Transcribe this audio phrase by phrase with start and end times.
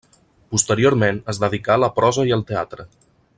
[0.53, 2.89] Posteriorment es dedicà a la prosa i al teatre.